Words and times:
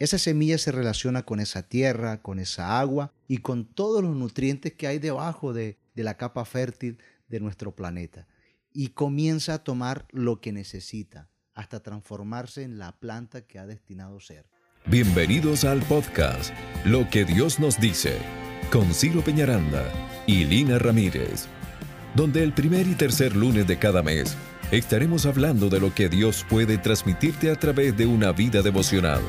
Esa 0.00 0.16
semilla 0.16 0.56
se 0.56 0.72
relaciona 0.72 1.24
con 1.24 1.40
esa 1.40 1.62
tierra, 1.62 2.22
con 2.22 2.38
esa 2.38 2.80
agua 2.80 3.12
y 3.28 3.36
con 3.38 3.66
todos 3.66 4.02
los 4.02 4.16
nutrientes 4.16 4.72
que 4.72 4.86
hay 4.86 4.98
debajo 4.98 5.52
de, 5.52 5.78
la 5.94 6.16
capa 6.16 6.46
fértil 6.46 6.96
de 7.28 7.38
nuestro 7.38 7.76
planeta. 7.76 8.26
Y 8.72 8.88
comienza 8.88 9.52
a 9.52 9.62
tomar 9.62 10.06
lo 10.10 10.40
que 10.40 10.52
necesita 10.52 11.28
hasta 11.52 11.80
transformarse 11.80 12.62
en 12.62 12.78
la 12.78 12.98
planta 12.98 13.42
que 13.42 13.58
ha 13.58 13.66
destinado 13.66 14.20
ser. 14.20 14.46
Bienvenidos 14.86 15.64
al 15.64 15.82
podcast 15.82 16.54
Lo 16.86 17.06
que 17.10 17.26
Dios 17.26 17.60
nos 17.60 17.78
dice 17.78 18.16
con 18.72 18.94
Ciro 18.94 19.22
Peñaranda 19.22 19.84
y 20.26 20.46
Lina 20.46 20.78
Ramírez, 20.78 21.44
donde 22.14 22.42
el 22.42 22.54
primer 22.54 22.86
y 22.86 22.94
tercer 22.94 23.36
lunes 23.36 23.66
de 23.66 23.78
cada 23.78 24.02
mes 24.02 24.34
estaremos 24.70 25.26
hablando 25.26 25.68
de 25.68 25.78
lo 25.80 25.94
que 25.94 26.08
Dios 26.08 26.46
puede 26.48 26.78
transmitirte 26.78 27.50
a 27.50 27.56
través 27.56 27.94
de 27.98 28.06
una 28.06 28.32
vida 28.32 28.62
devocional. 28.62 29.20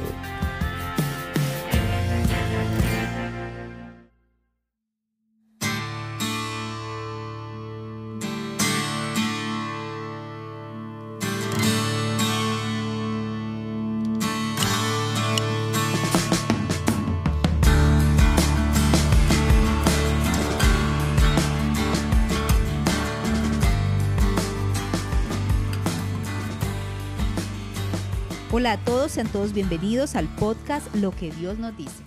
Hola 28.62 28.74
a 28.74 28.86
todos, 28.86 29.14
sean 29.14 29.28
todos 29.28 29.54
bienvenidos 29.54 30.16
al 30.16 30.28
podcast 30.36 30.94
Lo 30.94 31.10
que 31.16 31.32
Dios 31.32 31.58
nos 31.58 31.76
dice. 31.76 32.04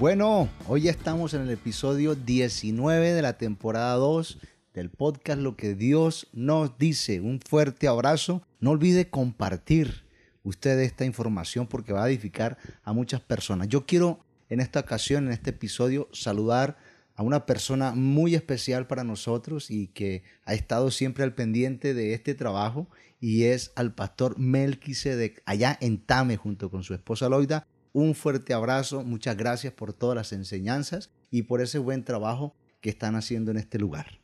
Bueno, 0.00 0.48
hoy 0.66 0.88
estamos 0.88 1.34
en 1.34 1.42
el 1.42 1.50
episodio 1.50 2.14
19 2.14 3.12
de 3.12 3.20
la 3.20 3.36
temporada 3.36 3.92
2 3.96 4.38
del 4.72 4.88
podcast 4.88 5.42
Lo 5.42 5.56
que 5.56 5.74
Dios 5.74 6.26
nos 6.32 6.78
dice. 6.78 7.20
Un 7.20 7.38
fuerte 7.38 7.86
abrazo. 7.86 8.40
No 8.60 8.70
olvide 8.70 9.10
compartir 9.10 10.06
usted 10.42 10.78
esta 10.78 11.04
información 11.04 11.66
porque 11.66 11.92
va 11.92 12.04
a 12.04 12.08
edificar 12.08 12.56
a 12.82 12.94
muchas 12.94 13.20
personas. 13.20 13.68
Yo 13.68 13.84
quiero 13.84 14.24
en 14.48 14.60
esta 14.60 14.80
ocasión, 14.80 15.26
en 15.26 15.34
este 15.34 15.50
episodio, 15.50 16.08
saludar 16.14 16.78
a 17.14 17.22
una 17.22 17.44
persona 17.44 17.92
muy 17.94 18.34
especial 18.34 18.86
para 18.86 19.04
nosotros 19.04 19.70
y 19.70 19.88
que 19.88 20.22
ha 20.46 20.54
estado 20.54 20.90
siempre 20.90 21.24
al 21.24 21.34
pendiente 21.34 21.92
de 21.92 22.14
este 22.14 22.34
trabajo 22.34 22.88
y 23.24 23.44
es 23.44 23.72
al 23.74 23.94
pastor 23.94 24.38
Melquisedec 24.38 25.42
allá 25.46 25.78
en 25.80 25.96
Tame 25.96 26.36
junto 26.36 26.70
con 26.70 26.82
su 26.82 26.92
esposa 26.92 27.30
Loida. 27.30 27.66
Un 27.94 28.14
fuerte 28.14 28.52
abrazo, 28.52 29.02
muchas 29.02 29.34
gracias 29.34 29.72
por 29.72 29.94
todas 29.94 30.14
las 30.14 30.34
enseñanzas 30.34 31.10
y 31.30 31.44
por 31.44 31.62
ese 31.62 31.78
buen 31.78 32.04
trabajo 32.04 32.54
que 32.82 32.90
están 32.90 33.16
haciendo 33.16 33.50
en 33.50 33.56
este 33.56 33.78
lugar. 33.78 34.20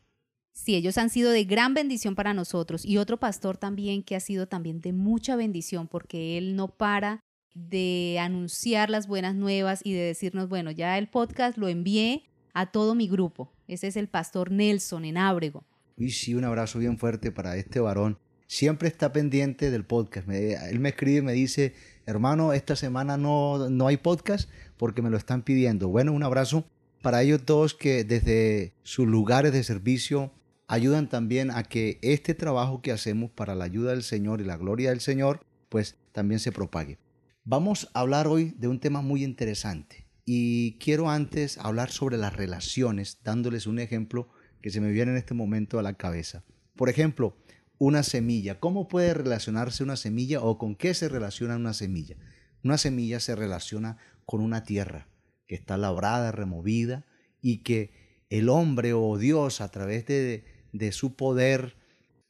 Sí, 0.53 0.75
ellos 0.75 0.99
han 0.99 1.09
sido 1.09 1.31
de 1.31 1.45
gran 1.45 1.73
bendición 1.73 2.15
para 2.15 2.35
nosotros 2.35 2.85
y 2.85 2.99
otro 2.99 3.19
pastor 3.19 3.57
también 3.57 4.03
que 4.03 4.17
ha 4.17 4.21
sido 4.21 4.49
también 4.49 4.83
de 4.83 4.93
mucha 4.93 5.35
bendición 5.35 5.89
porque 5.89 6.37
él 6.37 6.55
no 6.55 6.69
para 6.69 7.21
de 7.55 8.19
anunciar 8.21 8.91
las 8.91 9.07
buenas 9.07 9.35
nuevas 9.35 9.81
y 9.83 9.95
de 9.95 10.01
decirnos, 10.01 10.51
bueno, 10.51 10.73
ya 10.73 10.99
el 10.99 11.09
podcast 11.09 11.57
lo 11.57 11.69
envié 11.69 12.29
a 12.53 12.71
todo 12.71 12.95
mi 12.95 13.09
grupo. 13.09 13.51
Ese 13.67 13.87
es 13.87 13.97
el 13.97 14.09
pastor 14.09 14.51
Nelson 14.51 15.07
en 15.07 15.17
Ábrego. 15.17 15.65
Y 15.97 16.11
sí, 16.11 16.35
un 16.35 16.45
abrazo 16.45 16.79
bien 16.79 16.99
fuerte 16.99 17.33
para 17.33 17.57
este 17.57 17.81
varón 17.81 18.19
siempre 18.51 18.89
está 18.89 19.13
pendiente 19.13 19.71
del 19.71 19.85
podcast. 19.85 20.29
él 20.29 20.81
me 20.81 20.89
escribe 20.89 21.19
y 21.19 21.23
me 21.23 21.33
dice, 21.33 21.73
hermano, 22.05 22.53
esta 22.53 22.75
semana 22.75 23.17
no, 23.17 23.71
no 23.71 23.87
hay 23.87 23.97
podcast 23.97 24.51
porque 24.77 25.03
me 25.03 25.11
lo 25.11 25.17
están 25.17 25.43
pidiendo. 25.43 25.87
Bueno, 25.89 26.13
un 26.13 26.25
abrazo 26.25 26.65
para 27.01 27.23
ellos 27.23 27.43
todos 27.45 27.75
que 27.75 28.03
desde 28.03 28.73
sus 28.83 29.07
lugares 29.07 29.53
de 29.53 29.63
servicio 29.63 30.33
ayudan 30.67 31.09
también 31.09 31.53
a 31.53 31.63
que 31.63 32.01
este 32.03 32.35
trabajo 32.35 32.83
que 32.83 32.91
hacemos 32.91 33.31
para 33.31 33.55
la 33.55 33.67
ayuda 33.67 33.93
del 33.93 34.03
Señor 34.03 34.41
y 34.41 34.45
la 34.45 34.57
gloria 34.57 34.91
del 34.91 35.01
Señor, 35.01 35.47
pues 35.69 35.97
también 36.11 36.41
se 36.41 36.51
propague. 36.51 36.99
Vamos 37.45 37.89
a 37.95 38.01
hablar 38.01 38.27
hoy 38.27 38.57
de 38.59 38.67
un 38.67 38.81
tema 38.81 39.01
muy 39.01 39.23
interesante 39.23 40.09
y 40.25 40.73
quiero 40.79 41.09
antes 41.09 41.57
hablar 41.59 41.93
sobre 41.93 42.17
las 42.17 42.35
relaciones, 42.35 43.21
dándoles 43.23 43.69
un 43.69 43.79
ejemplo 43.79 44.29
que 44.61 44.71
se 44.71 44.81
me 44.81 44.91
viene 44.91 45.13
en 45.13 45.19
este 45.19 45.35
momento 45.35 45.79
a 45.79 45.83
la 45.83 45.95
cabeza. 45.95 46.43
Por 46.75 46.89
ejemplo, 46.89 47.37
una 47.81 48.03
semilla. 48.03 48.61
¿Cómo 48.61 48.89
puede 48.89 49.15
relacionarse 49.15 49.83
una 49.83 49.97
semilla 49.97 50.43
o 50.43 50.59
con 50.59 50.77
qué 50.77 50.93
se 50.93 51.09
relaciona 51.09 51.57
una 51.57 51.73
semilla? 51.73 52.15
Una 52.63 52.77
semilla 52.77 53.21
se 53.21 53.35
relaciona 53.35 53.97
con 54.27 54.43
una 54.43 54.65
tierra 54.65 55.09
que 55.47 55.55
está 55.55 55.79
labrada, 55.79 56.31
removida 56.31 57.07
y 57.41 57.63
que 57.63 58.27
el 58.29 58.51
hombre 58.51 58.93
o 58.93 59.17
Dios 59.17 59.63
a 59.63 59.71
través 59.71 60.05
de, 60.05 60.45
su 60.93 61.17
poder 61.17 61.79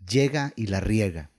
llega 0.08 0.52
y 0.54 0.68
la 0.68 0.78
riega. 0.78 1.32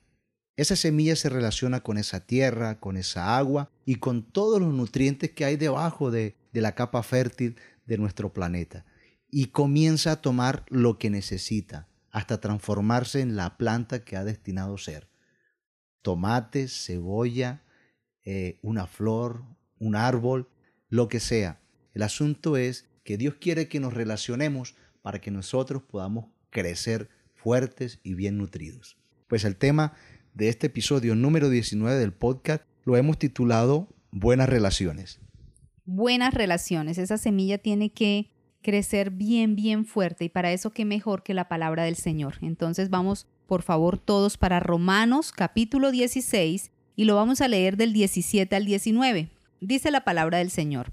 Esa 0.57 0.75
semilla 0.75 1.15
se 1.15 1.29
relaciona 1.29 1.79
con 1.79 1.97
esa 1.97 2.25
tierra, 2.25 2.81
con 2.81 2.97
esa 2.97 3.37
agua 3.37 3.71
y 3.85 3.95
con 3.95 4.29
todos 4.29 4.59
los 4.59 4.73
nutrientes 4.73 5.31
que 5.31 5.45
hay 5.45 5.55
debajo 5.55 6.11
de, 6.11 6.35
de 6.51 6.59
la 6.59 6.75
capa 6.75 7.01
fértil 7.01 7.55
de 7.85 7.97
nuestro 7.97 8.33
planeta. 8.33 8.85
Y 9.29 9.47
comienza 9.47 10.11
a 10.11 10.21
tomar 10.21 10.65
lo 10.67 10.97
que 10.97 11.09
necesita 11.09 11.87
hasta 12.11 12.39
transformarse 12.39 13.21
en 13.21 13.35
la 13.35 13.57
planta 13.57 14.03
que 14.03 14.17
ha 14.17 14.23
destinado 14.23 14.77
ser. 14.77 15.09
Tomate, 16.01 16.67
cebolla, 16.67 17.63
eh, 18.23 18.59
una 18.61 18.87
flor, 18.87 19.43
un 19.79 19.95
árbol, 19.95 20.49
lo 20.89 21.07
que 21.07 21.19
sea. 21.19 21.61
El 21.93 22.03
asunto 22.03 22.57
es 22.57 22.89
que 23.03 23.17
Dios 23.17 23.35
quiere 23.39 23.67
que 23.67 23.79
nos 23.79 23.93
relacionemos 23.93 24.75
para 25.01 25.19
que 25.19 25.31
nosotros 25.31 25.83
podamos 25.83 26.27
crecer 26.49 27.09
fuertes 27.33 27.99
y 28.03 28.13
bien 28.13 28.37
nutridos. 28.37 28.97
Pues 29.27 29.45
el 29.45 29.55
tema 29.55 29.93
de 30.33 30.49
este 30.49 30.67
episodio 30.67 31.15
número 31.15 31.49
19 31.49 31.97
del 31.97 32.13
podcast 32.13 32.63
lo 32.83 32.97
hemos 32.97 33.17
titulado 33.17 33.87
Buenas 34.11 34.49
relaciones. 34.49 35.19
Buenas 35.85 36.33
relaciones. 36.33 36.97
Esa 36.97 37.17
semilla 37.17 37.57
tiene 37.57 37.91
que 37.91 38.31
crecer 38.61 39.11
bien, 39.11 39.55
bien 39.55 39.85
fuerte 39.85 40.25
y 40.25 40.29
para 40.29 40.51
eso 40.51 40.71
qué 40.71 40.85
mejor 40.85 41.23
que 41.23 41.33
la 41.33 41.47
palabra 41.47 41.83
del 41.83 41.95
Señor. 41.95 42.35
Entonces 42.41 42.89
vamos, 42.89 43.27
por 43.47 43.61
favor, 43.61 43.97
todos 43.97 44.37
para 44.37 44.59
Romanos 44.59 45.31
capítulo 45.31 45.91
16 45.91 46.71
y 46.95 47.05
lo 47.05 47.15
vamos 47.15 47.41
a 47.41 47.47
leer 47.47 47.77
del 47.77 47.93
17 47.93 48.55
al 48.55 48.65
19. 48.65 49.29
Dice 49.59 49.91
la 49.91 50.03
palabra 50.03 50.39
del 50.39 50.51
Señor. 50.51 50.91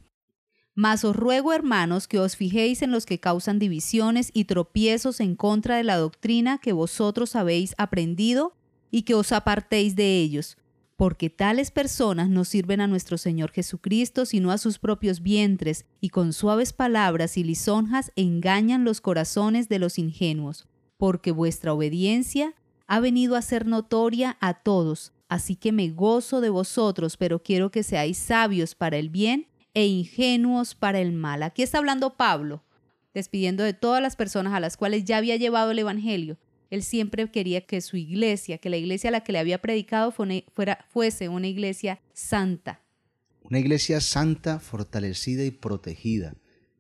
Mas 0.74 1.04
os 1.04 1.16
ruego, 1.16 1.52
hermanos, 1.52 2.06
que 2.06 2.20
os 2.20 2.36
fijéis 2.36 2.82
en 2.82 2.92
los 2.92 3.04
que 3.04 3.18
causan 3.18 3.58
divisiones 3.58 4.30
y 4.32 4.44
tropiezos 4.44 5.18
en 5.20 5.34
contra 5.34 5.76
de 5.76 5.84
la 5.84 5.96
doctrina 5.96 6.58
que 6.58 6.72
vosotros 6.72 7.34
habéis 7.34 7.74
aprendido 7.78 8.54
y 8.90 9.02
que 9.02 9.14
os 9.14 9.32
apartéis 9.32 9.96
de 9.96 10.18
ellos 10.18 10.56
porque 10.98 11.30
tales 11.30 11.70
personas 11.70 12.28
no 12.28 12.44
sirven 12.44 12.80
a 12.80 12.88
nuestro 12.88 13.18
Señor 13.18 13.52
Jesucristo, 13.52 14.26
sino 14.26 14.50
a 14.50 14.58
sus 14.58 14.80
propios 14.80 15.22
vientres, 15.22 15.86
y 16.00 16.08
con 16.08 16.32
suaves 16.32 16.72
palabras 16.72 17.36
y 17.36 17.44
lisonjas 17.44 18.10
engañan 18.16 18.84
los 18.84 19.00
corazones 19.00 19.68
de 19.68 19.78
los 19.78 19.96
ingenuos, 19.96 20.66
porque 20.96 21.30
vuestra 21.30 21.72
obediencia 21.72 22.52
ha 22.88 22.98
venido 22.98 23.36
a 23.36 23.42
ser 23.42 23.64
notoria 23.64 24.38
a 24.40 24.54
todos, 24.54 25.12
así 25.28 25.54
que 25.54 25.70
me 25.70 25.88
gozo 25.88 26.40
de 26.40 26.50
vosotros, 26.50 27.16
pero 27.16 27.44
quiero 27.44 27.70
que 27.70 27.84
seáis 27.84 28.18
sabios 28.18 28.74
para 28.74 28.96
el 28.96 29.08
bien 29.08 29.46
e 29.74 29.86
ingenuos 29.86 30.74
para 30.74 30.98
el 30.98 31.12
mal. 31.12 31.44
Aquí 31.44 31.62
está 31.62 31.78
hablando 31.78 32.16
Pablo, 32.16 32.64
despidiendo 33.14 33.62
de 33.62 33.72
todas 33.72 34.02
las 34.02 34.16
personas 34.16 34.52
a 34.52 34.58
las 34.58 34.76
cuales 34.76 35.04
ya 35.04 35.18
había 35.18 35.36
llevado 35.36 35.70
el 35.70 35.78
Evangelio, 35.78 36.38
él 36.70 36.82
siempre 36.82 37.30
quería 37.30 37.62
que 37.62 37.80
su 37.80 37.96
iglesia, 37.96 38.58
que 38.58 38.70
la 38.70 38.76
iglesia 38.76 39.08
a 39.08 39.12
la 39.12 39.20
que 39.22 39.32
le 39.32 39.38
había 39.38 39.60
predicado 39.60 40.12
fuera, 40.12 40.84
fuese 40.90 41.28
una 41.28 41.46
iglesia 41.46 42.00
santa. 42.12 42.82
Una 43.42 43.58
iglesia 43.58 44.00
santa, 44.00 44.60
fortalecida 44.60 45.44
y 45.44 45.50
protegida. 45.50 46.36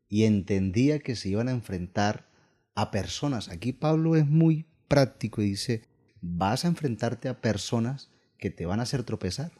Y 0.08 0.24
entendía 0.24 0.98
que 0.98 1.16
se 1.16 1.30
iban 1.30 1.48
a 1.48 1.52
enfrentar 1.52 2.28
a 2.74 2.90
personas. 2.90 3.48
Aquí 3.48 3.72
Pablo 3.72 4.16
es 4.16 4.26
muy 4.26 4.66
práctico 4.88 5.40
y 5.42 5.50
dice, 5.50 5.82
vas 6.20 6.64
a 6.64 6.68
enfrentarte 6.68 7.28
a 7.28 7.40
personas 7.40 8.10
que 8.38 8.50
te 8.50 8.66
van 8.66 8.80
a 8.80 8.82
hacer 8.82 9.04
tropezar. 9.04 9.52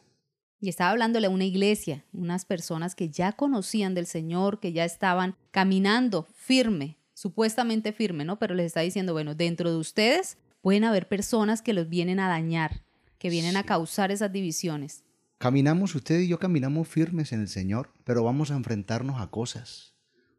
Y 0.61 0.69
estaba 0.69 0.91
hablándole 0.91 1.29
a 1.29 1.31
una 1.31 1.45
iglesia, 1.45 2.05
unas 2.13 2.45
personas 2.45 2.95
que 2.95 3.09
ya 3.09 3.33
conocían 3.33 3.95
del 3.95 4.07
Señor, 4.07 4.61
que 4.61 4.73
ya 4.73 4.85
estaban 4.85 5.37
caminando 5.51 6.27
firme 6.35 6.99
supuestamente 7.19 7.93
firme, 7.93 8.25
¿no? 8.25 8.39
Pero 8.39 8.55
les 8.55 8.67
está 8.67 8.81
diciendo, 8.81 9.13
bueno, 9.13 9.35
dentro 9.35 9.73
de 9.73 9.77
ustedes 9.77 10.39
pueden 10.61 10.85
haber 10.85 11.09
personas 11.09 11.63
que 11.63 11.73
los 11.73 11.89
vienen 11.89 12.21
a 12.21 12.29
dañar, 12.29 12.85
que 13.19 13.29
vienen 13.29 13.57
a 13.57 13.65
causar 13.65 14.13
esas 14.13 14.33
divisiones. 14.33 15.03
Caminamos, 15.39 15.97
usted 15.97 16.21
y 16.21 16.29
yo 16.29 16.39
caminamos 16.39 16.87
firmes 16.87 17.33
en 17.33 17.41
el 17.41 17.49
Señor, 17.49 17.91
pero 18.05 18.23
vamos 18.23 18.53
a 18.53 18.57
enfrentarnos 18.57 19.21
a 19.21 19.27
cosas. 19.33 19.95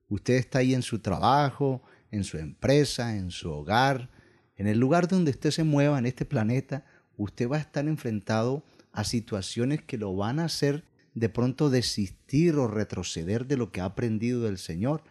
Usted 0.08 0.36
está 0.36 0.60
ahí 0.60 0.74
en 0.74 0.82
su 0.82 1.00
trabajo, 1.00 1.82
en 2.12 2.24
su 2.24 2.38
empresa, 2.38 3.18
en 3.18 3.30
su 3.32 3.52
hogar, 3.52 4.10
en 4.56 4.68
el 4.68 4.80
lugar 4.80 5.10
donde 5.10 5.32
usted 5.32 5.52
se 5.52 5.66
mueva 5.66 6.00
en 6.00 6.06
este 6.06 6.24
planeta, 6.24 6.86
usted 7.18 7.50
va 7.50 7.58
a 7.58 7.62
estar 7.62 7.86
enfrentado 7.90 8.64
a 8.94 9.04
situaciones 9.04 9.82
que 9.82 9.98
lo 9.98 10.16
van 10.16 10.40
a 10.40 10.46
hacer 10.46 10.86
de 11.14 11.28
pronto 11.28 11.70
desistir 11.70 12.56
o 12.56 12.68
retroceder 12.68 13.48
de 13.48 13.58
lo 13.58 13.74
que 13.74 13.82
ha 13.82 13.86
aprendido 13.86 14.44
del 14.44 14.58
Señor. 14.58 15.04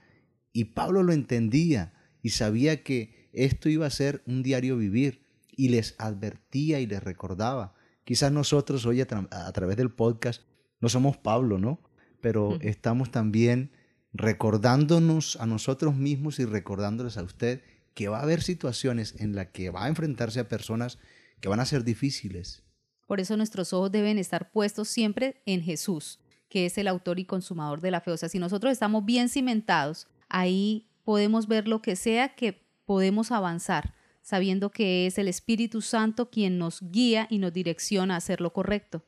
Y 0.53 0.67
Pablo 0.67 1.03
lo 1.03 1.13
entendía 1.13 1.95
y 2.23 2.31
sabía 2.31 2.83
que 2.83 3.29
esto 3.33 3.69
iba 3.69 3.87
a 3.87 3.91
ser 3.91 4.23
un 4.27 4.43
diario 4.43 4.77
vivir 4.77 5.23
y 5.57 5.69
les 5.69 5.95
advertía 5.99 6.81
y 6.81 6.87
les 6.87 7.03
recordaba. 7.03 7.75
Quizás 8.05 8.33
nosotros 8.33 8.87
hoy 8.87 9.01
a, 9.01 9.07
través 9.53 9.77
del 9.77 9.91
podcast 9.91 10.43
no 10.81 10.89
somos 10.89 11.17
Pablo, 11.17 11.59
¿no? 11.59 11.81
Pero 12.21 12.59
estamos 12.61 13.11
también 13.11 13.73
recordándonos 14.13 15.37
a 15.37 15.47
nosotros 15.47 15.95
mismos 15.95 16.39
y 16.39 16.45
recordándoles 16.45 17.19
a 17.19 17.23
usted 17.23 17.63
que 17.95 18.09
va 18.09 18.21
a 18.21 18.23
haber 18.23 18.43
situaciones 18.43 19.15
en 19.19 19.35
las 19.35 19.49
que 19.49 19.71
va 19.71 19.85
a 19.85 19.89
enfrentarse 19.89 20.41
a 20.41 20.49
personas 20.49 20.99
que 21.41 21.49
van 21.49 21.61
a 21.61 21.67
ser 21.67 21.85
difíciles. 21.85 22.63
Por 23.07 23.21
eso 23.21 23.37
nuestros 23.37 23.73
ojos 23.73 23.91
deben 23.91 24.19
estar 24.19 24.53
puestos 24.53 24.89
siempre 24.89 25.43
en 25.47 25.63
Jesús, 25.63 26.21
que 26.49 26.67
es 26.67 26.79
el 26.79 26.89
autor 26.89 27.19
y 27.19 27.25
consumador 27.25 27.81
de 27.81 27.91
la 27.91 28.01
fe. 28.01 28.11
O 28.11 28.17
sea, 28.17 28.29
si 28.29 28.39
nosotros 28.39 28.73
estamos 28.73 29.05
bien 29.05 29.29
cimentados, 29.29 30.09
ahí 30.29 30.89
podemos 31.05 31.49
ver 31.49 31.69
lo 31.69 31.83
que 31.83 31.97
sea 31.97 32.35
que 32.35 32.65
podemos 32.85 33.33
avanzar, 33.33 33.95
sabiendo 34.23 34.71
que 34.71 35.07
es 35.07 35.19
el 35.19 35.29
Espíritu 35.29 35.81
Santo 35.81 36.31
quien 36.31 36.59
nos 36.59 36.81
guía 36.91 37.27
y 37.31 37.39
nos 37.39 37.53
direcciona 37.53 38.15
a 38.15 38.19
hacer 38.19 38.41
lo 38.41 38.53
correcto. 38.53 39.05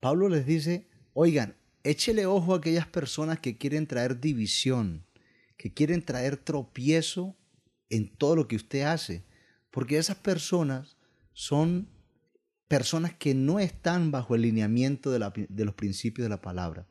Pablo 0.00 0.28
les 0.28 0.46
dice, 0.46 0.88
oigan, 1.12 1.56
échele 1.84 2.26
ojo 2.26 2.54
a 2.54 2.58
aquellas 2.58 2.86
personas 2.86 3.40
que 3.40 3.56
quieren 3.56 3.86
traer 3.86 4.20
división, 4.20 5.04
que 5.56 5.72
quieren 5.72 6.02
traer 6.02 6.36
tropiezo 6.36 7.36
en 7.90 8.08
todo 8.08 8.36
lo 8.36 8.48
que 8.48 8.56
usted 8.56 8.82
hace, 8.82 9.24
porque 9.70 9.98
esas 9.98 10.16
personas 10.16 10.96
son 11.32 11.88
personas 12.68 13.14
que 13.14 13.34
no 13.34 13.60
están 13.60 14.10
bajo 14.10 14.34
el 14.34 14.42
lineamiento 14.42 15.10
de, 15.10 15.46
de, 15.48 15.64
los 15.64 15.74
principios 15.74 16.24
de 16.24 16.30
la 16.30 16.40
palabra. 16.40 16.86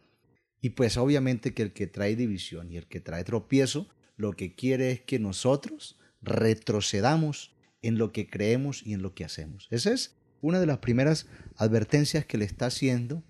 Y 0.65 0.71
pues 0.71 0.97
obviamente 0.97 1.53
que 1.53 1.61
el 1.61 1.73
que 1.73 1.85
trae 1.85 2.15
división 2.15 2.71
y 2.71 2.77
el 2.77 2.87
que 2.87 2.99
trae 2.99 3.23
tropiezo, 3.23 3.87
lo 4.17 4.33
que 4.33 4.55
quiere 4.55 4.89
es 4.89 4.99
que 4.99 5.19
nosotros 5.19 5.95
retrocedamos 6.23 7.53
en 7.83 7.99
lo 7.99 8.11
que 8.11 8.27
creemos 8.27 8.81
y 8.83 8.93
en 8.95 9.03
lo 9.03 9.13
que 9.13 9.25
hacemos. 9.25 9.67
Esa 9.69 9.93
es 9.93 10.15
una 10.41 10.59
de 10.59 10.65
las 10.65 10.79
primeras 10.79 11.27
advertencias 11.55 12.25
que 12.25 12.39
le 12.39 12.45
está 12.45 12.65
haciendo 12.65 13.21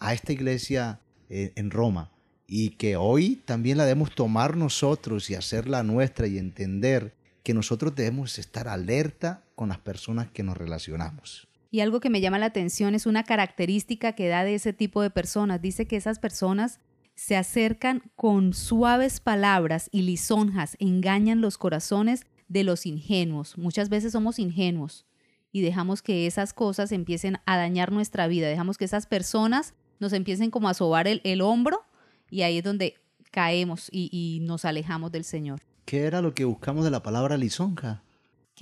a 0.00 0.12
esta 0.12 0.34
iglesia 0.34 1.00
eh, 1.30 1.54
en 1.56 1.70
Roma 1.70 2.12
y 2.46 2.76
que 2.76 2.96
hoy 2.96 3.36
también 3.36 3.78
la 3.78 3.86
debemos 3.86 4.14
tomar 4.14 4.58
nosotros 4.58 5.30
y 5.30 5.34
hacerla 5.34 5.82
nuestra 5.82 6.26
y 6.26 6.36
entender 6.36 7.14
que 7.42 7.54
nosotros 7.54 7.94
debemos 7.94 8.38
estar 8.38 8.68
alerta 8.68 9.42
con 9.54 9.70
las 9.70 9.78
personas 9.78 10.30
que 10.30 10.42
nos 10.42 10.58
relacionamos. 10.58 11.48
Y 11.72 11.80
algo 11.80 12.00
que 12.00 12.10
me 12.10 12.20
llama 12.20 12.38
la 12.38 12.46
atención 12.46 12.94
es 12.94 13.06
una 13.06 13.24
característica 13.24 14.12
que 14.12 14.28
da 14.28 14.44
de 14.44 14.54
ese 14.54 14.74
tipo 14.74 15.00
de 15.00 15.08
personas. 15.08 15.62
Dice 15.62 15.86
que 15.86 15.96
esas 15.96 16.18
personas 16.18 16.80
se 17.14 17.34
acercan 17.34 18.02
con 18.14 18.52
suaves 18.52 19.20
palabras 19.20 19.88
y 19.90 20.02
lisonjas, 20.02 20.76
engañan 20.80 21.40
los 21.40 21.56
corazones 21.56 22.26
de 22.48 22.62
los 22.62 22.84
ingenuos. 22.84 23.56
Muchas 23.56 23.88
veces 23.88 24.12
somos 24.12 24.38
ingenuos 24.38 25.06
y 25.50 25.62
dejamos 25.62 26.02
que 26.02 26.26
esas 26.26 26.52
cosas 26.52 26.92
empiecen 26.92 27.38
a 27.46 27.56
dañar 27.56 27.90
nuestra 27.90 28.26
vida, 28.26 28.48
dejamos 28.48 28.76
que 28.76 28.84
esas 28.84 29.06
personas 29.06 29.72
nos 29.98 30.12
empiecen 30.12 30.50
como 30.50 30.68
a 30.68 30.74
sobar 30.74 31.08
el, 31.08 31.40
hombro 31.40 31.86
y 32.30 32.42
ahí 32.42 32.58
es 32.58 32.64
donde 32.64 32.96
caemos 33.30 33.88
y, 33.90 34.40
nos 34.42 34.66
alejamos 34.66 35.10
del 35.10 35.24
Señor. 35.24 35.60
¿Qué 35.86 36.04
era 36.04 36.20
lo 36.20 36.34
que 36.34 36.44
buscamos 36.44 36.84
de 36.84 36.90
la 36.90 37.02
palabra 37.02 37.38
lisonja? 37.38 38.02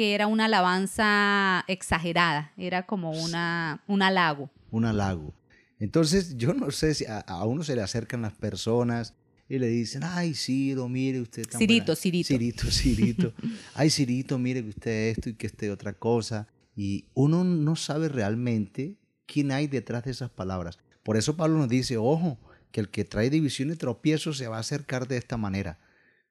Que 0.01 0.15
era 0.15 0.29
una 0.29 0.47
alabanza 0.47 1.63
exagerada, 1.69 2.55
era 2.57 2.87
como 2.87 3.11
una, 3.11 3.85
un 3.87 4.01
halago. 4.01 4.49
Un 4.71 4.87
halago. 4.87 5.35
Entonces, 5.79 6.39
yo 6.39 6.55
no 6.55 6.71
sé 6.71 6.95
si 6.95 7.05
a, 7.07 7.45
uno 7.45 7.63
se 7.65 7.77
le 7.77 7.83
acercan 7.83 8.23
las 8.23 8.33
personas 8.33 9.13
y 9.47 9.59
le 9.59 9.67
dicen, 9.67 10.01
ay, 10.03 10.33
Ciro, 10.33 10.89
mire 10.89 11.21
usted. 11.21 11.47
Tan 11.47 11.59
Cirito, 11.59 11.95
Cirito. 11.95 12.29
Cirito, 12.29 12.67
Cirito. 12.71 13.35
ay, 13.75 13.91
Cirito, 13.91 14.39
mire 14.39 14.63
usted 14.63 15.11
esto 15.11 15.29
y 15.29 15.35
que 15.35 15.49
esté 15.49 15.71
otra 15.71 15.93
cosa. 15.93 16.49
Y 16.75 17.05
uno 17.13 17.45
no 17.45 17.77
sabe 17.77 18.09
realmente 18.09 18.97
quién 19.27 19.53
hay 19.53 19.67
detrás 19.67 20.05
de 20.05 20.13
esas 20.13 20.31
palabras. 20.31 20.79
Por 21.03 21.19
eso 21.19 21.37
Pablo 21.37 21.59
nos 21.59 21.69
dice, 21.69 21.99
ojo, 21.99 22.39
que 22.73 22.81
el 22.81 22.89
que 22.89 23.05
trae 23.05 23.29
división 23.29 23.71
y 23.71 23.77
tropiezo 23.77 24.33
se 24.33 24.49
va 24.49 24.57
a 24.57 24.61
acercar 24.61 25.09
de 25.09 25.19
esta 25.19 25.37
manera. 25.37 25.79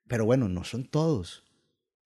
Pero 0.08 0.26
bueno, 0.26 0.50
no 0.50 0.64
son 0.64 0.86
todos. 0.86 1.44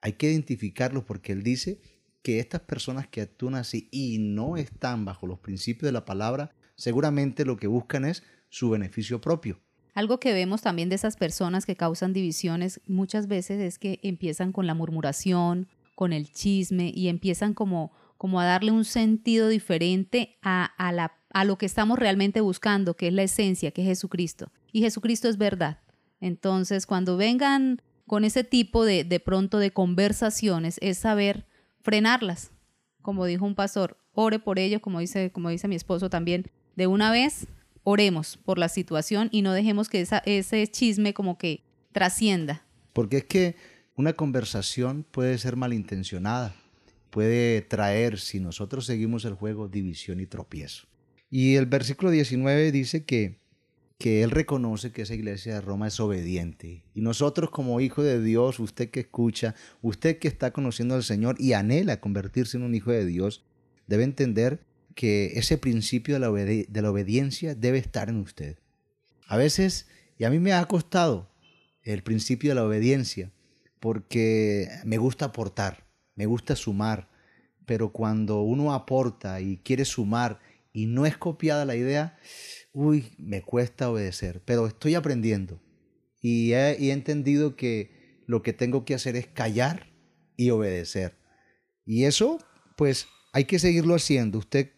Hay 0.03 0.13
que 0.13 0.29
identificarlos 0.29 1.05
porque 1.05 1.31
él 1.31 1.41
dice 1.41 1.79
que 2.21 2.39
estas 2.39 2.61
personas 2.61 3.07
que 3.07 3.21
actúan 3.21 3.55
así 3.55 3.88
y 3.89 4.19
no 4.19 4.57
están 4.57 5.05
bajo 5.05 5.27
los 5.27 5.39
principios 5.39 5.88
de 5.88 5.94
la 5.94 6.05
palabra, 6.05 6.51
seguramente 6.75 7.45
lo 7.45 7.57
que 7.57 7.67
buscan 7.67 8.05
es 8.05 8.21
su 8.50 8.69
beneficio 8.69 9.21
propio. 9.21 9.59
Algo 9.94 10.19
que 10.19 10.33
vemos 10.33 10.61
también 10.61 10.89
de 10.89 10.95
esas 10.95 11.15
personas 11.15 11.65
que 11.65 11.75
causan 11.75 12.13
divisiones 12.13 12.81
muchas 12.85 13.27
veces 13.27 13.61
es 13.61 13.79
que 13.79 14.00
empiezan 14.03 14.51
con 14.51 14.67
la 14.67 14.73
murmuración, 14.73 15.69
con 15.95 16.13
el 16.13 16.31
chisme 16.31 16.91
y 16.94 17.07
empiezan 17.07 17.53
como, 17.53 17.94
como 18.17 18.41
a 18.41 18.45
darle 18.45 18.71
un 18.71 18.85
sentido 18.85 19.47
diferente 19.47 20.38
a, 20.41 20.65
a 20.65 20.91
la 20.91 21.13
a 21.33 21.45
lo 21.45 21.57
que 21.57 21.65
estamos 21.65 22.00
realmente 22.00 22.41
buscando, 22.41 22.95
que 22.95 23.07
es 23.07 23.13
la 23.13 23.23
esencia, 23.23 23.71
que 23.71 23.81
es 23.81 23.88
Jesucristo. 23.88 24.51
Y 24.71 24.81
Jesucristo 24.81 25.27
es 25.27 25.38
verdad. 25.38 25.79
Entonces, 26.21 26.85
cuando 26.85 27.17
vengan 27.17 27.81
con 28.05 28.23
ese 28.25 28.44
tipo 28.44 28.85
de, 28.85 29.03
de 29.03 29.19
pronto 29.19 29.59
de 29.59 29.71
conversaciones, 29.71 30.77
es 30.81 30.97
saber 30.97 31.45
frenarlas. 31.81 32.51
Como 33.01 33.25
dijo 33.25 33.45
un 33.45 33.55
pastor, 33.55 33.97
ore 34.13 34.39
por 34.39 34.59
ellos, 34.59 34.81
como 34.81 35.00
dice, 35.00 35.31
como 35.31 35.50
dice 35.50 35.67
mi 35.67 35.75
esposo 35.75 36.09
también, 36.09 36.45
de 36.75 36.88
una 36.88 37.11
vez 37.11 37.47
oremos 37.83 38.38
por 38.38 38.57
la 38.57 38.69
situación 38.69 39.29
y 39.31 39.41
no 39.41 39.53
dejemos 39.53 39.89
que 39.89 40.01
esa, 40.01 40.19
ese 40.19 40.65
chisme 40.67 41.13
como 41.13 41.38
que 41.38 41.63
trascienda. 41.91 42.65
Porque 42.94 43.17
es 43.17 43.25
que 43.25 43.55
una 43.95 44.13
conversación 44.13 45.05
puede 45.09 45.38
ser 45.38 45.55
malintencionada, 45.55 46.55
puede 47.09 47.61
traer, 47.61 48.19
si 48.19 48.39
nosotros 48.39 48.85
seguimos 48.85 49.25
el 49.25 49.33
juego, 49.33 49.67
división 49.67 50.19
y 50.19 50.25
tropiezo. 50.25 50.88
Y 51.29 51.55
el 51.55 51.65
versículo 51.65 52.11
19 52.11 52.71
dice 52.71 53.05
que, 53.05 53.39
que 53.98 54.24
él 54.24 54.31
reconoce 54.31 54.92
que 54.92 55.04
esa 55.04 55.13
iglesia 55.13 55.56
de 55.56 55.62
Roma 55.62 55.88
es 55.88 56.00
obediente. 56.00 56.84
Y 56.94 57.01
nosotros 57.01 57.50
como 57.50 57.80
hijo 57.80 58.04
de 58.04 58.22
Dios, 58.22 58.60
usted 58.60 58.90
que 58.90 59.01
escucha, 59.01 59.56
usted 59.81 60.19
que 60.19 60.28
está 60.28 60.51
conociendo 60.51 60.95
al 60.95 61.04
Señor 61.04 61.36
y 61.40 61.54
anhela 61.54 62.01
convertirse 62.01 62.57
en 62.57 62.63
un 62.63 62.75
hijo 62.75 62.92
de 62.92 63.06
Dios, 63.06 63.44
debe 63.88 64.04
entender 64.04 64.66
que 64.95 65.34
ese 65.36 65.57
principio 65.57 66.16
de 66.16 66.19
la, 66.19 66.90
obediencia 66.90 67.56
debe 67.56 67.78
estar 67.78 68.10
en 68.10 68.18
usted. 68.18 68.57
A 69.28 69.38
veces, 69.38 69.88
y 70.18 70.25
a 70.25 70.30
mí 70.30 70.39
me 70.39 70.54
ha 70.54 70.66
costado 70.66 71.30
el 71.84 72.03
principio 72.03 72.51
de 72.51 72.56
la 72.56 72.65
obediencia, 72.65 73.32
porque 73.79 74.70
me 74.86 74.98
gusta 74.98 75.25
aportar, 75.25 75.86
me 76.15 76.25
gusta 76.25 76.56
sumar, 76.56 77.10
pero 77.65 77.91
cuando 77.91 78.41
uno 78.41 78.74
aporta 78.74 79.41
y 79.41 79.58
quiere 79.58 79.86
sumar 79.86 80.39
y 80.74 80.88
no 80.88 81.06
es 81.06 81.15
copiada 81.15 81.63
la 81.65 81.75
idea, 81.75 82.18
uy, 82.74 83.13
me 83.18 83.42
cuesta 83.44 83.89
obedecer, 83.89 84.42
pero 84.44 84.68
estoy 84.68 84.96
aprendiendo 84.96 85.62
y 86.20 86.53
he, 86.53 86.92
entendido 86.92 87.56
que 87.56 88.24
lo 88.25 88.42
que 88.42 88.53
tengo 88.53 88.84
que 88.84 88.96
hacer 88.96 89.15
es 89.15 89.27
callar 89.27 89.88
y 90.36 90.50
obedecer. 90.50 91.15
Y 91.86 92.06
eso, 92.06 92.39
pues, 92.77 93.08
hay 93.34 93.44
que 93.44 93.60
seguirlo 93.60 93.94
haciendo. 93.94 94.39
Usted 94.39 94.72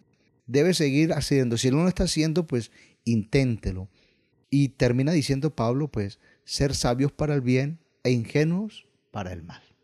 debe 0.47 0.73
seguir 0.73 1.13
haciendo. 1.13 1.57
Si 1.57 1.67
él 1.67 1.75
no 1.75 1.83
lo 1.83 1.87
está 1.87 2.05
haciendo, 2.05 2.47
pues, 2.47 2.71
inténtelo. 3.03 3.89
Y 4.49 4.69
termina 4.69 5.11
diciendo 5.11 5.55
Pablo, 5.55 5.91
pues, 5.91 6.19
ser 6.45 6.73
sabios 6.73 7.11
para 7.11 7.35
el 7.35 7.41
bien 7.41 7.79
e 8.03 8.09
ingenuos 8.09 8.87
para 9.11 9.31
el 9.31 9.43
mal 9.43 9.74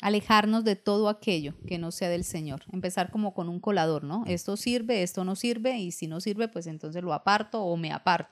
alejarnos 0.00 0.64
de 0.64 0.76
todo 0.76 1.08
aquello 1.08 1.54
que 1.66 1.78
no 1.78 1.90
sea 1.90 2.08
del 2.08 2.24
Señor. 2.24 2.62
Empezar 2.72 3.10
como 3.10 3.34
con 3.34 3.48
un 3.48 3.60
colador, 3.60 4.04
¿no? 4.04 4.24
Esto 4.26 4.56
sirve, 4.56 5.02
esto 5.02 5.24
no 5.24 5.36
sirve, 5.36 5.78
y 5.78 5.92
si 5.92 6.06
no 6.06 6.20
sirve, 6.20 6.48
pues 6.48 6.66
entonces 6.66 7.02
lo 7.02 7.12
aparto 7.12 7.62
o 7.62 7.76
me 7.76 7.92
aparto. 7.92 8.30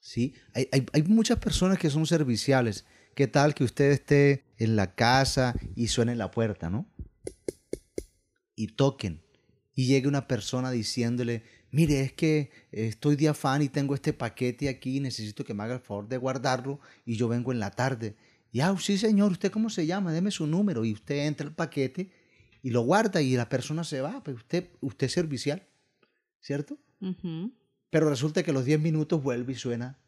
Sí, 0.00 0.34
hay, 0.54 0.68
hay, 0.72 1.02
muchas 1.02 1.38
personas 1.38 1.78
que 1.78 1.90
son 1.90 2.06
serviciales. 2.06 2.86
¿Qué 3.14 3.26
tal 3.26 3.54
que 3.54 3.64
usted 3.64 3.90
esté 3.90 4.44
en 4.56 4.76
la 4.76 4.94
casa 4.94 5.54
y 5.76 5.88
suene 5.88 6.16
la 6.16 6.30
puerta, 6.30 6.70
¿no? 6.70 6.86
Y 8.54 8.68
toquen. 8.68 9.22
Y 9.74 9.86
llegue 9.86 10.08
una 10.08 10.26
persona 10.26 10.70
diciéndole, 10.70 11.42
mire, 11.70 12.00
es 12.00 12.12
que 12.12 12.50
estoy 12.72 13.16
de 13.16 13.28
afán 13.28 13.62
y 13.62 13.68
tengo 13.68 13.94
este 13.94 14.12
paquete 14.12 14.68
aquí, 14.68 15.00
necesito 15.00 15.44
que 15.44 15.54
me 15.54 15.64
haga 15.64 15.74
el 15.74 15.80
favor 15.80 16.08
de 16.08 16.16
guardarlo 16.16 16.80
y 17.04 17.16
yo 17.16 17.28
vengo 17.28 17.52
en 17.52 17.60
la 17.60 17.70
tarde 17.70 18.16
ya, 18.52 18.76
sí, 18.78 18.98
señor, 18.98 19.32
¿usted 19.32 19.50
cómo 19.50 19.70
se 19.70 19.86
llama? 19.86 20.12
Deme 20.12 20.30
su 20.30 20.46
número. 20.46 20.84
Y 20.84 20.92
usted 20.92 21.26
entra 21.26 21.46
al 21.46 21.54
paquete 21.54 22.10
y 22.62 22.70
lo 22.70 22.82
guarda 22.82 23.22
y 23.22 23.36
la 23.36 23.48
persona 23.48 23.84
se 23.84 24.00
va. 24.00 24.22
Pues 24.22 24.36
usted, 24.36 24.70
usted 24.80 25.06
es 25.06 25.12
servicial, 25.12 25.66
¿cierto? 26.40 26.78
Pero 27.90 28.08
resulta 28.08 28.42
que 28.42 28.50
a 28.50 28.54
los 28.54 28.64
10 28.64 28.80
minutos 28.80 29.22
vuelve 29.22 29.52
y 29.52 29.56
suena 29.56 29.98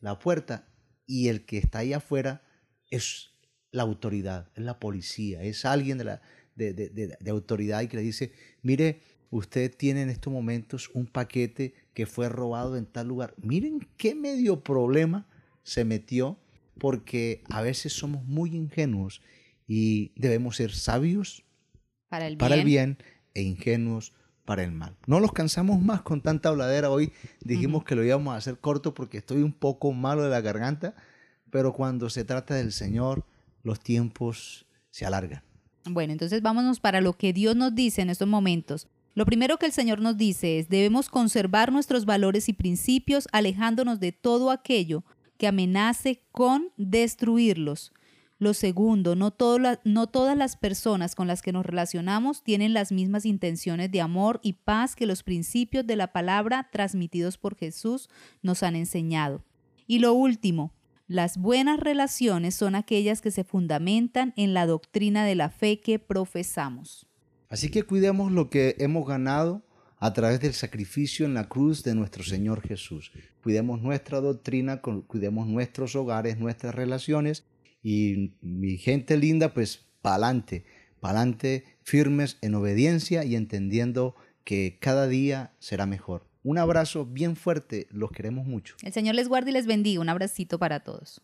la 0.00 0.18
puerta 0.18 0.68
y 1.06 1.28
el 1.28 1.44
que 1.44 1.58
está 1.58 1.80
ahí 1.80 1.92
afuera 1.92 2.42
es 2.90 3.30
la 3.70 3.82
autoridad, 3.82 4.50
es 4.54 4.64
la 4.64 4.78
policía, 4.78 5.42
es 5.42 5.64
alguien 5.64 5.98
de, 5.98 6.04
la, 6.04 6.22
de, 6.54 6.72
de, 6.72 6.88
de 6.88 7.30
autoridad 7.30 7.82
y 7.82 7.88
que 7.88 7.96
le 7.96 8.02
dice, 8.02 8.32
mire, 8.62 9.00
usted 9.30 9.74
tiene 9.74 10.02
en 10.02 10.10
estos 10.10 10.32
momentos 10.32 10.90
un 10.94 11.06
paquete 11.06 11.74
que 11.92 12.06
fue 12.06 12.28
robado 12.28 12.76
en 12.76 12.86
tal 12.86 13.08
lugar. 13.08 13.34
Miren 13.36 13.86
qué 13.96 14.14
medio 14.14 14.62
problema 14.62 15.26
se 15.62 15.84
metió 15.84 16.38
porque 16.78 17.42
a 17.50 17.62
veces 17.62 17.92
somos 17.92 18.24
muy 18.24 18.54
ingenuos 18.54 19.20
y 19.66 20.12
debemos 20.16 20.56
ser 20.56 20.72
sabios 20.72 21.44
para 22.08 22.26
el 22.26 22.36
bien, 22.36 22.52
el 22.52 22.64
bien 22.64 22.98
e 23.34 23.42
ingenuos 23.42 24.12
para 24.44 24.62
el 24.62 24.72
mal. 24.72 24.96
No 25.06 25.20
los 25.20 25.32
cansamos 25.32 25.80
más 25.80 26.02
con 26.02 26.20
tanta 26.20 26.50
habladera. 26.50 26.90
Hoy 26.90 27.12
dijimos 27.42 27.84
que 27.84 27.94
lo 27.94 28.04
íbamos 28.04 28.34
a 28.34 28.36
hacer 28.36 28.58
corto 28.58 28.94
porque 28.94 29.18
estoy 29.18 29.42
un 29.42 29.52
poco 29.52 29.92
malo 29.92 30.22
de 30.22 30.30
la 30.30 30.40
garganta, 30.40 30.94
pero 31.50 31.72
cuando 31.72 32.10
se 32.10 32.24
trata 32.24 32.54
del 32.54 32.72
Señor, 32.72 33.24
los 33.62 33.80
tiempos 33.80 34.66
se 34.90 35.06
alargan. 35.06 35.42
Bueno, 35.86 36.12
entonces 36.12 36.42
vámonos 36.42 36.80
para 36.80 37.00
lo 37.00 37.14
que 37.14 37.32
Dios 37.32 37.56
nos 37.56 37.74
dice 37.74 38.02
en 38.02 38.10
estos 38.10 38.28
momentos. 38.28 38.88
Lo 39.14 39.26
primero 39.26 39.58
que 39.58 39.66
el 39.66 39.72
Señor 39.72 40.00
nos 40.00 40.16
dice 40.16 40.58
es, 40.58 40.68
debemos 40.68 41.08
conservar 41.08 41.72
nuestros 41.72 42.04
valores 42.04 42.48
y 42.48 42.52
principios 42.52 43.28
alejándonos 43.32 44.00
de 44.00 44.12
todo 44.12 44.50
aquello 44.50 45.04
que 45.44 45.48
amenace 45.48 46.22
con 46.32 46.70
destruirlos. 46.78 47.92
Lo 48.38 48.54
segundo, 48.54 49.14
no, 49.14 49.34
no, 49.84 50.06
todas 50.06 50.38
las 50.38 50.56
personas 50.56 51.14
con 51.14 51.26
las 51.26 51.42
que 51.42 51.52
nos 51.52 51.66
relacionamos 51.66 52.42
tienen 52.42 52.72
las 52.72 52.92
mismas 52.92 53.26
intenciones 53.26 53.90
de 53.90 54.00
amor 54.00 54.40
y 54.42 54.54
paz 54.54 54.96
que 54.96 55.04
los 55.04 55.22
principios 55.22 55.86
de 55.86 55.96
la 55.96 56.14
palabra 56.14 56.70
transmitidos 56.72 57.36
por 57.36 57.56
Jesús 57.56 58.08
nos 58.40 58.62
han 58.62 58.74
enseñado. 58.74 59.44
Y 59.86 59.98
lo 59.98 60.14
último, 60.14 60.72
las 61.08 61.36
buenas 61.36 61.78
relaciones 61.78 62.54
son 62.54 62.74
aquellas 62.74 63.20
que 63.20 63.30
se 63.30 63.44
fundamentan 63.44 64.32
en 64.36 64.54
la 64.54 64.64
doctrina 64.64 65.26
de 65.26 65.34
la 65.34 65.50
fe 65.50 65.78
que 65.78 65.98
profesamos. 65.98 67.06
Así 67.50 67.70
que 67.70 67.82
cuidemos 67.82 68.32
lo 68.32 68.48
que 68.48 68.76
hemos 68.78 69.06
ganado 69.06 69.62
a 70.04 70.12
través 70.12 70.38
del 70.38 70.52
sacrificio 70.52 71.24
en 71.24 71.32
la 71.32 71.48
cruz 71.48 71.82
de 71.82 71.94
nuestro 71.94 72.22
Señor 72.22 72.60
Jesús. 72.60 73.10
Cuidemos 73.42 73.80
nuestra 73.80 74.20
doctrina, 74.20 74.82
cuidemos 74.82 75.46
nuestros 75.46 75.96
hogares, 75.96 76.38
nuestras 76.38 76.74
relaciones 76.74 77.44
y 77.82 78.34
mi 78.42 78.76
gente 78.76 79.16
linda, 79.16 79.54
pues 79.54 79.86
pa'lante, 80.02 80.66
pa'lante, 81.00 81.64
firmes 81.84 82.36
en 82.42 82.54
obediencia 82.54 83.24
y 83.24 83.34
entendiendo 83.34 84.14
que 84.44 84.76
cada 84.78 85.08
día 85.08 85.54
será 85.58 85.86
mejor. 85.86 86.28
Un 86.42 86.58
abrazo 86.58 87.06
bien 87.06 87.34
fuerte, 87.34 87.86
los 87.90 88.12
queremos 88.12 88.46
mucho. 88.46 88.76
El 88.82 88.92
Señor 88.92 89.14
les 89.14 89.28
guarde 89.28 89.52
y 89.52 89.54
les 89.54 89.66
bendiga. 89.66 90.02
Un 90.02 90.10
abracito 90.10 90.58
para 90.58 90.80
todos. 90.80 91.22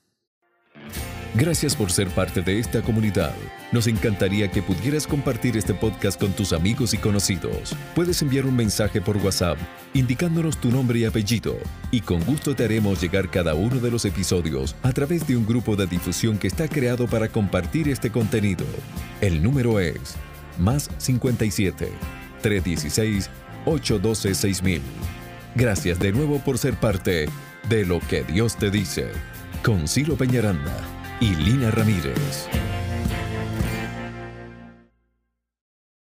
Gracias 1.34 1.76
por 1.76 1.92
ser 1.92 2.08
parte 2.08 2.42
de 2.42 2.58
esta 2.58 2.82
comunidad. 2.82 3.32
Nos 3.70 3.86
encantaría 3.86 4.50
que 4.50 4.62
pudieras 4.62 5.06
compartir 5.06 5.56
este 5.56 5.72
podcast 5.72 6.18
con 6.18 6.32
tus 6.32 6.52
amigos 6.52 6.92
y 6.92 6.98
conocidos. 6.98 7.76
Puedes 7.94 8.20
enviar 8.20 8.46
un 8.46 8.56
mensaje 8.56 9.00
por 9.00 9.16
WhatsApp 9.18 9.56
indicándonos 9.94 10.56
tu 10.60 10.72
nombre 10.72 10.98
y 10.98 11.04
apellido 11.04 11.56
y 11.92 12.00
con 12.00 12.24
gusto 12.24 12.56
te 12.56 12.64
haremos 12.64 13.00
llegar 13.00 13.30
cada 13.30 13.54
uno 13.54 13.76
de 13.76 13.92
los 13.92 14.04
episodios 14.04 14.74
a 14.82 14.90
través 14.92 15.24
de 15.28 15.36
un 15.36 15.46
grupo 15.46 15.76
de 15.76 15.86
difusión 15.86 16.36
que 16.36 16.48
está 16.48 16.66
creado 16.66 17.06
para 17.06 17.28
compartir 17.28 17.88
este 17.88 18.10
contenido. 18.10 18.66
El 19.20 19.40
número 19.40 19.78
es 19.78 20.16
más 20.58 20.90
57 20.98 21.92
316 22.42 23.30
812 23.66 24.34
6000. 24.34 24.82
Gracias 25.54 26.00
de 26.00 26.10
nuevo 26.10 26.40
por 26.40 26.58
ser 26.58 26.74
parte 26.74 27.28
de 27.68 27.86
lo 27.86 28.00
que 28.00 28.24
Dios 28.24 28.56
te 28.56 28.68
dice 28.68 29.12
con 29.62 29.86
Ciro 29.86 30.16
Peñaranda 30.16 30.99
y 31.20 31.34
Lina 31.34 31.70
Ramírez. 31.70 32.59